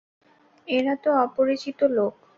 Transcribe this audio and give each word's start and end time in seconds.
এরা 0.67 0.93
তো 1.03 1.09
অপরিচিত 1.25 1.79
লোক। 1.95 2.13